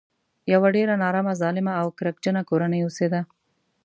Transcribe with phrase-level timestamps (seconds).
[0.53, 3.21] یوه ډېره نارامه ظالمه او کرکجنه کورنۍ اوسېده.